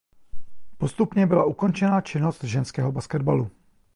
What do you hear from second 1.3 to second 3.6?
ukončena činnost ženského basketbalu.